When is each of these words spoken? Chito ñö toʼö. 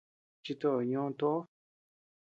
Chito 0.43 0.71
ñö 0.89 1.01
toʼö. 1.19 1.33